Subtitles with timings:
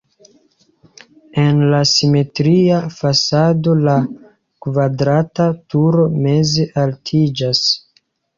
[1.41, 3.99] En la simetria fasado la
[4.67, 7.63] kvadrata turo meze altiĝas.